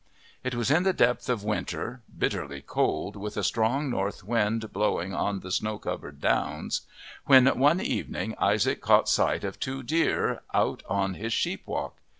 It 0.43 0.55
was 0.55 0.71
in 0.71 0.81
the 0.81 0.93
depth 0.93 1.29
of 1.29 1.43
winter 1.43 2.01
bitterly 2.17 2.63
cold, 2.63 3.15
with 3.15 3.37
a 3.37 3.43
strong 3.43 3.87
north 3.91 4.23
wind 4.23 4.73
blowing 4.73 5.13
on 5.13 5.41
the 5.41 5.51
snow 5.51 5.77
covered 5.77 6.19
downs 6.19 6.81
when 7.27 7.45
one 7.45 7.79
evening 7.79 8.33
Isaac 8.39 8.81
caught 8.81 9.07
sight 9.07 9.43
of 9.43 9.59
two 9.59 9.83
deer 9.83 10.41
out 10.55 10.81
on 10.89 11.13
his 11.13 11.33
sheep 11.33 11.67
walk. 11.67 11.99